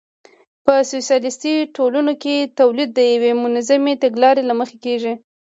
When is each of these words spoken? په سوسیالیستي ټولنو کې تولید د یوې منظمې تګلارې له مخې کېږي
په 0.65 0.73
سوسیالیستي 0.91 1.53
ټولنو 1.75 2.11
کې 2.23 2.35
تولید 2.59 2.89
د 2.93 2.99
یوې 3.13 3.31
منظمې 3.43 3.93
تګلارې 4.03 4.43
له 4.49 4.53
مخې 4.59 4.77
کېږي 4.85 5.13